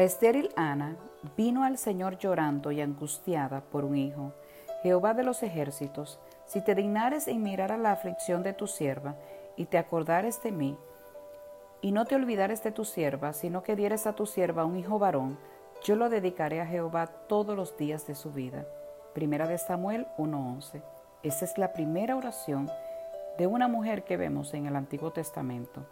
La 0.00 0.06
estéril 0.06 0.48
Ana 0.56 0.96
vino 1.36 1.62
al 1.62 1.76
Señor 1.76 2.16
llorando 2.16 2.72
y 2.72 2.80
angustiada 2.80 3.60
por 3.60 3.84
un 3.84 3.98
hijo. 3.98 4.32
Jehová 4.82 5.12
de 5.12 5.24
los 5.24 5.42
ejércitos, 5.42 6.18
si 6.46 6.64
te 6.64 6.74
dignares 6.74 7.28
en 7.28 7.42
mirar 7.42 7.70
a 7.70 7.76
la 7.76 7.92
aflicción 7.92 8.42
de 8.42 8.54
tu 8.54 8.66
sierva 8.66 9.16
y 9.58 9.66
te 9.66 9.76
acordares 9.76 10.42
de 10.42 10.52
mí, 10.52 10.78
y 11.82 11.92
no 11.92 12.06
te 12.06 12.14
olvidares 12.14 12.62
de 12.62 12.72
tu 12.72 12.86
sierva, 12.86 13.34
sino 13.34 13.62
que 13.62 13.76
dieres 13.76 14.06
a 14.06 14.14
tu 14.14 14.24
sierva 14.24 14.64
un 14.64 14.78
hijo 14.78 14.98
varón, 14.98 15.36
yo 15.84 15.96
lo 15.96 16.08
dedicaré 16.08 16.62
a 16.62 16.66
Jehová 16.66 17.06
todos 17.28 17.54
los 17.54 17.76
días 17.76 18.06
de 18.06 18.14
su 18.14 18.32
vida. 18.32 18.64
Primera 19.12 19.46
de 19.46 19.58
Samuel 19.58 20.06
1:11. 20.16 20.80
Esa 21.22 21.44
es 21.44 21.58
la 21.58 21.74
primera 21.74 22.16
oración 22.16 22.70
de 23.36 23.46
una 23.46 23.68
mujer 23.68 24.04
que 24.04 24.16
vemos 24.16 24.54
en 24.54 24.64
el 24.64 24.76
Antiguo 24.76 25.10
Testamento. 25.10 25.82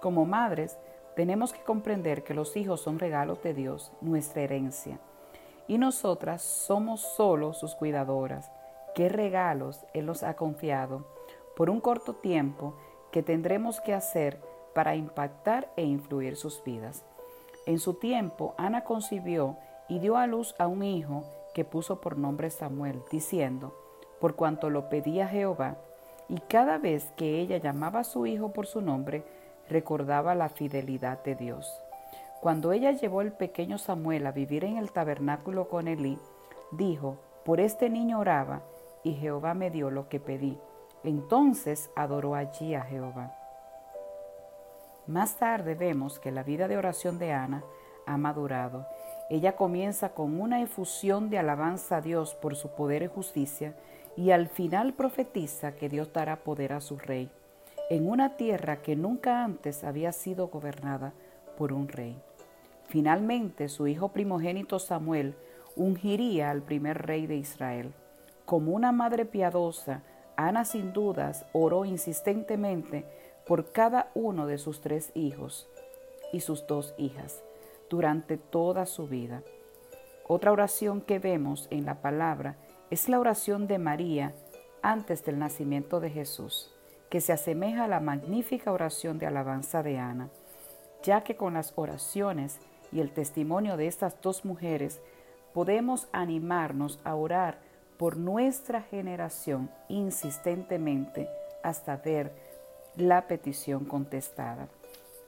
Como 0.00 0.24
madres, 0.24 0.76
tenemos 1.14 1.52
que 1.52 1.62
comprender 1.62 2.24
que 2.24 2.34
los 2.34 2.56
hijos 2.56 2.80
son 2.80 2.98
regalos 2.98 3.42
de 3.42 3.54
Dios, 3.54 3.92
nuestra 4.00 4.42
herencia, 4.42 4.98
y 5.68 5.78
nosotras 5.78 6.42
somos 6.42 7.00
solo 7.00 7.52
sus 7.52 7.74
cuidadoras. 7.74 8.50
¿Qué 8.94 9.08
regalos 9.08 9.84
Él 9.94 10.06
nos 10.06 10.22
ha 10.22 10.34
confiado 10.34 11.06
por 11.56 11.70
un 11.70 11.80
corto 11.80 12.14
tiempo 12.14 12.74
que 13.10 13.22
tendremos 13.22 13.80
que 13.80 13.94
hacer 13.94 14.40
para 14.74 14.96
impactar 14.96 15.70
e 15.76 15.84
influir 15.84 16.36
sus 16.36 16.62
vidas? 16.64 17.04
En 17.66 17.78
su 17.78 17.94
tiempo, 17.94 18.54
Ana 18.58 18.84
concibió 18.84 19.56
y 19.88 19.98
dio 19.98 20.16
a 20.16 20.26
luz 20.26 20.54
a 20.58 20.66
un 20.66 20.82
hijo 20.82 21.24
que 21.54 21.64
puso 21.64 22.00
por 22.00 22.16
nombre 22.18 22.50
Samuel, 22.50 23.02
diciendo, 23.10 23.74
por 24.20 24.34
cuanto 24.34 24.70
lo 24.70 24.88
pedía 24.88 25.28
Jehová, 25.28 25.76
y 26.28 26.38
cada 26.40 26.78
vez 26.78 27.12
que 27.16 27.40
ella 27.40 27.58
llamaba 27.58 28.00
a 28.00 28.04
su 28.04 28.26
hijo 28.26 28.52
por 28.52 28.66
su 28.66 28.80
nombre, 28.80 29.24
recordaba 29.68 30.34
la 30.34 30.48
fidelidad 30.48 31.22
de 31.24 31.34
Dios. 31.34 31.80
Cuando 32.40 32.72
ella 32.72 32.90
llevó 32.90 33.20
el 33.20 33.32
pequeño 33.32 33.78
Samuel 33.78 34.26
a 34.26 34.32
vivir 34.32 34.64
en 34.64 34.76
el 34.76 34.90
tabernáculo 34.90 35.68
con 35.68 35.86
Elí, 35.86 36.18
dijo, 36.72 37.18
por 37.44 37.60
este 37.60 37.88
niño 37.88 38.18
oraba, 38.18 38.62
y 39.04 39.14
Jehová 39.14 39.54
me 39.54 39.70
dio 39.70 39.90
lo 39.90 40.08
que 40.08 40.20
pedí. 40.20 40.58
Entonces 41.04 41.90
adoró 41.96 42.34
allí 42.34 42.74
a 42.74 42.82
Jehová. 42.82 43.34
Más 45.06 45.36
tarde 45.36 45.74
vemos 45.74 46.18
que 46.18 46.30
la 46.30 46.42
vida 46.42 46.68
de 46.68 46.76
oración 46.76 47.18
de 47.18 47.32
Ana 47.32 47.64
ha 48.06 48.16
madurado. 48.16 48.86
Ella 49.30 49.56
comienza 49.56 50.10
con 50.10 50.40
una 50.40 50.62
efusión 50.62 51.30
de 51.30 51.38
alabanza 51.38 51.96
a 51.96 52.00
Dios 52.00 52.34
por 52.34 52.54
su 52.54 52.70
poder 52.70 53.02
y 53.02 53.08
justicia 53.08 53.74
y 54.16 54.30
al 54.30 54.48
final 54.48 54.94
profetiza 54.94 55.72
que 55.72 55.88
Dios 55.88 56.12
dará 56.12 56.36
poder 56.36 56.72
a 56.72 56.80
su 56.80 56.98
rey 56.98 57.30
en 57.92 58.08
una 58.08 58.36
tierra 58.38 58.80
que 58.80 58.96
nunca 58.96 59.44
antes 59.44 59.84
había 59.84 60.12
sido 60.12 60.48
gobernada 60.48 61.12
por 61.58 61.74
un 61.74 61.88
rey. 61.88 62.18
Finalmente 62.86 63.68
su 63.68 63.86
hijo 63.86 64.08
primogénito 64.14 64.78
Samuel 64.78 65.34
ungiría 65.76 66.50
al 66.50 66.62
primer 66.62 67.06
rey 67.06 67.26
de 67.26 67.36
Israel. 67.36 67.92
Como 68.46 68.72
una 68.72 68.92
madre 68.92 69.26
piadosa, 69.26 70.04
Ana 70.36 70.64
sin 70.64 70.94
dudas 70.94 71.44
oró 71.52 71.84
insistentemente 71.84 73.04
por 73.46 73.72
cada 73.72 74.10
uno 74.14 74.46
de 74.46 74.56
sus 74.56 74.80
tres 74.80 75.12
hijos 75.14 75.68
y 76.32 76.40
sus 76.40 76.66
dos 76.66 76.94
hijas 76.96 77.42
durante 77.90 78.38
toda 78.38 78.86
su 78.86 79.06
vida. 79.06 79.42
Otra 80.26 80.50
oración 80.50 81.02
que 81.02 81.18
vemos 81.18 81.68
en 81.70 81.84
la 81.84 82.00
palabra 82.00 82.56
es 82.88 83.10
la 83.10 83.20
oración 83.20 83.66
de 83.66 83.78
María 83.78 84.34
antes 84.80 85.26
del 85.26 85.38
nacimiento 85.38 86.00
de 86.00 86.08
Jesús, 86.08 86.72
que 87.12 87.20
se 87.20 87.34
asemeja 87.34 87.84
a 87.84 87.88
la 87.88 88.00
magnífica 88.00 88.72
oración 88.72 89.18
de 89.18 89.26
alabanza 89.26 89.82
de 89.82 89.98
Ana, 89.98 90.30
ya 91.02 91.22
que 91.22 91.36
con 91.36 91.52
las 91.52 91.74
oraciones 91.76 92.58
y 92.90 93.00
el 93.00 93.10
testimonio 93.10 93.76
de 93.76 93.86
estas 93.86 94.18
dos 94.22 94.46
mujeres 94.46 94.98
podemos 95.52 96.08
animarnos 96.12 96.98
a 97.04 97.14
orar 97.14 97.58
por 97.98 98.16
nuestra 98.16 98.80
generación 98.80 99.68
insistentemente 99.90 101.28
hasta 101.62 101.98
ver 101.98 102.32
la 102.96 103.26
petición 103.28 103.84
contestada. 103.84 104.68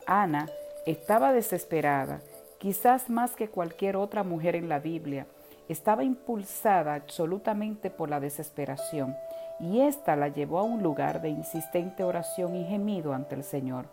Ana 0.07 0.49
estaba 0.87 1.35
desesperada, 1.35 2.23
quizás 2.57 3.11
más 3.11 3.37
que 3.37 3.51
cualquier 3.51 3.97
otra 3.97 4.23
mujer 4.23 4.57
en 4.57 4.71
la 4.71 4.79
Biblia. 4.79 5.27
Estaba 5.69 6.03
impulsada 6.03 6.95
absolutamente 6.95 7.91
por 7.91 8.09
la 8.09 8.21
desesperación 8.21 9.15
y 9.61 9.81
ésta 9.81 10.17
la 10.17 10.29
llevó 10.29 10.59
a 10.59 10.63
un 10.63 10.83
lugar 10.83 11.21
de 11.21 11.29
insistente 11.29 12.05
oración 12.05 12.57
y 12.57 12.65
gemido 12.65 13.13
ante 13.13 13.35
el 13.35 13.45
Señor. 13.45 13.87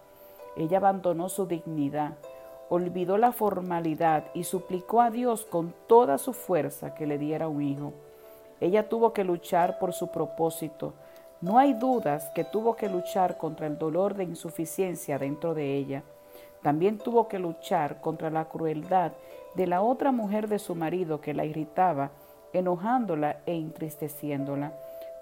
Ella 0.58 0.78
abandonó 0.78 1.30
su 1.30 1.46
dignidad, 1.46 2.14
olvidó 2.70 3.18
la 3.18 3.32
formalidad 3.32 4.26
y 4.34 4.44
suplicó 4.44 5.02
a 5.02 5.12
Dios 5.12 5.46
con 5.46 5.74
toda 5.88 6.18
su 6.18 6.34
fuerza 6.34 6.94
que 6.94 7.08
le 7.08 7.18
diera 7.18 7.48
un 7.48 7.62
hijo. 7.62 7.94
Ella 8.60 8.90
tuvo 8.90 9.14
que 9.14 9.24
luchar 9.24 9.80
por 9.80 9.94
su 9.94 10.08
propósito, 10.10 10.94
no 11.42 11.58
hay 11.58 11.74
dudas 11.74 12.30
que 12.36 12.44
tuvo 12.44 12.76
que 12.76 12.88
luchar 12.88 13.38
contra 13.38 13.66
el 13.66 13.80
dolor 13.80 14.14
de 14.14 14.26
insuficiencia 14.26 15.18
dentro 15.18 15.56
de 15.56 15.76
ella. 15.76 16.04
También 16.62 17.00
tuvo 17.00 17.28
que 17.28 17.40
luchar 17.40 18.00
contra 18.00 18.30
la 18.30 18.46
crueldad 18.46 19.14
de 19.56 19.66
la 19.66 19.82
otra 19.82 20.12
mujer 20.12 20.48
de 20.48 20.60
su 20.60 20.76
marido 20.76 21.20
que 21.20 21.34
la 21.34 21.44
irritaba, 21.44 22.12
enojándola 22.54 23.38
e 23.48 23.56
entristeciéndola, 23.56 24.74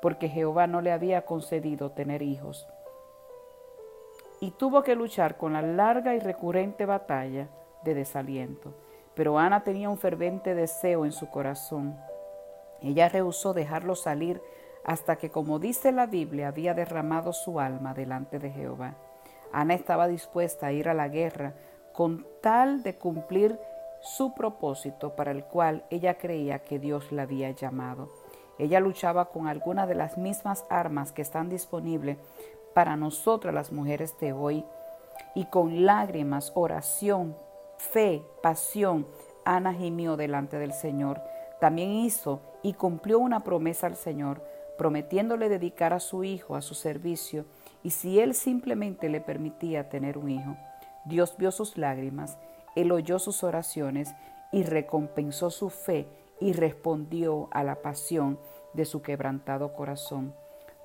porque 0.01 0.29
Jehová 0.29 0.67
no 0.67 0.81
le 0.81 0.91
había 0.91 1.25
concedido 1.25 1.91
tener 1.91 2.21
hijos. 2.21 2.67
Y 4.41 4.51
tuvo 4.51 4.83
que 4.83 4.95
luchar 4.95 5.37
con 5.37 5.53
la 5.53 5.61
larga 5.61 6.15
y 6.15 6.19
recurrente 6.19 6.85
batalla 6.85 7.49
de 7.83 7.93
desaliento. 7.93 8.73
Pero 9.13 9.37
Ana 9.37 9.63
tenía 9.63 9.89
un 9.89 9.97
fervente 9.97 10.55
deseo 10.55 11.05
en 11.05 11.11
su 11.11 11.29
corazón. 11.29 11.97
Ella 12.81 13.09
rehusó 13.09 13.53
dejarlo 13.53 13.95
salir 13.95 14.41
hasta 14.85 15.17
que, 15.17 15.29
como 15.29 15.59
dice 15.59 15.91
la 15.91 16.05
Biblia, 16.05 16.47
había 16.47 16.73
derramado 16.73 17.33
su 17.33 17.59
alma 17.59 17.93
delante 17.93 18.39
de 18.39 18.49
Jehová. 18.49 18.95
Ana 19.51 19.73
estaba 19.73 20.07
dispuesta 20.07 20.67
a 20.67 20.71
ir 20.71 20.87
a 20.87 20.93
la 20.93 21.09
guerra 21.09 21.53
con 21.91 22.25
tal 22.41 22.81
de 22.81 22.97
cumplir 22.97 23.59
su 24.01 24.33
propósito 24.33 25.15
para 25.15 25.31
el 25.31 25.43
cual 25.43 25.83
ella 25.89 26.17
creía 26.17 26.59
que 26.59 26.79
Dios 26.79 27.11
la 27.11 27.23
había 27.23 27.51
llamado. 27.51 28.09
Ella 28.59 28.79
luchaba 28.79 29.29
con 29.29 29.47
algunas 29.47 29.87
de 29.87 29.95
las 29.95 30.17
mismas 30.17 30.65
armas 30.69 31.11
que 31.11 31.21
están 31.21 31.49
disponibles 31.49 32.17
para 32.75 32.95
nosotras 32.95 33.53
las 33.53 33.71
mujeres 33.71 34.15
de 34.19 34.33
hoy 34.33 34.65
y 35.33 35.45
con 35.45 35.85
lágrimas, 35.85 36.51
oración, 36.55 37.35
fe, 37.77 38.21
pasión, 38.43 39.07
Ana 39.45 39.73
gimió 39.73 40.17
delante 40.17 40.59
del 40.59 40.73
Señor. 40.73 41.21
También 41.59 41.91
hizo 41.91 42.41
y 42.61 42.73
cumplió 42.73 43.17
una 43.17 43.43
promesa 43.43 43.87
al 43.87 43.95
Señor 43.95 44.43
prometiéndole 44.77 45.49
dedicar 45.49 45.91
a 45.91 45.99
su 45.99 46.23
hijo 46.23 46.55
a 46.55 46.61
su 46.61 46.73
servicio, 46.73 47.45
y 47.83 47.89
si 47.89 48.21
él 48.21 48.33
simplemente 48.33 49.09
le 49.09 49.19
permitía 49.19 49.89
tener 49.89 50.17
un 50.17 50.29
hijo. 50.29 50.55
Dios 51.03 51.35
vio 51.37 51.51
sus 51.51 51.77
lágrimas, 51.77 52.37
él 52.77 52.93
oyó 52.93 53.19
sus 53.19 53.43
oraciones 53.43 54.15
y 54.53 54.63
recompensó 54.63 55.49
su 55.49 55.69
fe 55.69 56.07
y 56.39 56.53
respondió 56.53 57.47
a 57.51 57.63
la 57.63 57.81
pasión 57.81 58.39
de 58.73 58.85
su 58.85 59.01
quebrantado 59.01 59.73
corazón. 59.73 60.33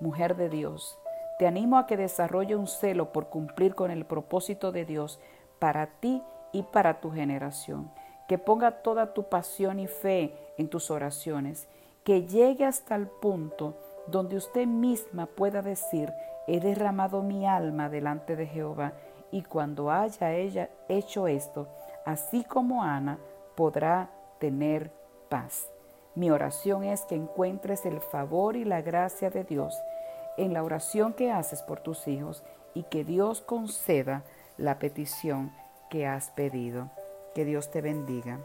Mujer 0.00 0.36
de 0.36 0.48
Dios, 0.48 0.98
te 1.38 1.46
animo 1.46 1.78
a 1.78 1.86
que 1.86 1.96
desarrolle 1.96 2.56
un 2.56 2.66
celo 2.66 3.12
por 3.12 3.28
cumplir 3.28 3.74
con 3.74 3.90
el 3.90 4.04
propósito 4.04 4.72
de 4.72 4.84
Dios 4.84 5.20
para 5.58 5.86
ti 6.00 6.22
y 6.52 6.62
para 6.62 7.00
tu 7.00 7.10
generación, 7.10 7.90
que 8.28 8.38
ponga 8.38 8.82
toda 8.82 9.12
tu 9.12 9.28
pasión 9.28 9.80
y 9.80 9.86
fe 9.86 10.34
en 10.56 10.68
tus 10.68 10.90
oraciones 10.90 11.68
que 12.04 12.26
llegue 12.26 12.66
hasta 12.66 12.94
el 12.94 13.08
punto 13.08 13.74
donde 14.06 14.36
usted 14.36 14.66
misma 14.66 15.26
pueda 15.26 15.62
decir, 15.62 16.12
he 16.46 16.60
derramado 16.60 17.22
mi 17.22 17.46
alma 17.46 17.88
delante 17.88 18.36
de 18.36 18.46
Jehová, 18.46 18.92
y 19.30 19.42
cuando 19.42 19.90
haya 19.90 20.34
ella 20.34 20.68
hecho 20.88 21.26
esto, 21.26 21.66
así 22.04 22.44
como 22.44 22.82
Ana, 22.84 23.18
podrá 23.56 24.10
tener 24.38 24.92
paz. 25.28 25.70
Mi 26.14 26.30
oración 26.30 26.84
es 26.84 27.02
que 27.02 27.14
encuentres 27.14 27.86
el 27.86 28.00
favor 28.00 28.56
y 28.56 28.64
la 28.64 28.82
gracia 28.82 29.30
de 29.30 29.44
Dios 29.44 29.74
en 30.36 30.52
la 30.52 30.62
oración 30.62 31.12
que 31.12 31.30
haces 31.30 31.62
por 31.62 31.80
tus 31.80 32.08
hijos 32.08 32.42
y 32.74 32.84
que 32.84 33.04
Dios 33.04 33.40
conceda 33.40 34.24
la 34.56 34.78
petición 34.78 35.52
que 35.90 36.06
has 36.06 36.30
pedido. 36.30 36.90
Que 37.34 37.44
Dios 37.44 37.70
te 37.70 37.80
bendiga. 37.80 38.38